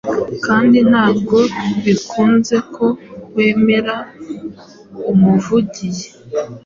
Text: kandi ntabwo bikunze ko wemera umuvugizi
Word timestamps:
kandi 0.45 0.77
ntabwo 0.89 1.37
bikunze 1.83 2.55
ko 2.75 2.85
wemera 3.35 3.95
umuvugizi 5.11 6.09